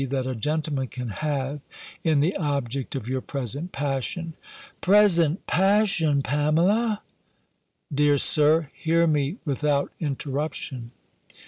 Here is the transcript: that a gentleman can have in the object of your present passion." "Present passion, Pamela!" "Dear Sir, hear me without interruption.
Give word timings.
that 0.09 0.25
a 0.25 0.33
gentleman 0.33 0.87
can 0.87 1.09
have 1.09 1.59
in 2.03 2.21
the 2.21 2.35
object 2.37 2.95
of 2.95 3.07
your 3.07 3.21
present 3.21 3.71
passion." 3.71 4.33
"Present 4.81 5.45
passion, 5.45 6.23
Pamela!" 6.23 7.03
"Dear 7.93 8.17
Sir, 8.17 8.71
hear 8.73 9.05
me 9.05 9.37
without 9.45 9.91
interruption. 9.99 10.89